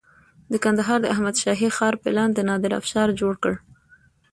[0.51, 3.53] د کندهار د احمد شاهي ښار پلان د نادر افشار جوړ کړ